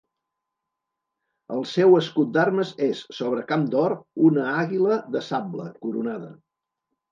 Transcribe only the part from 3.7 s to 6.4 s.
d'or, una àguila de sable, coronada.